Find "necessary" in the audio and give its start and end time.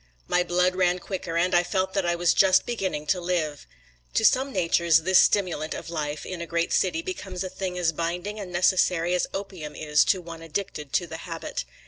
8.51-9.13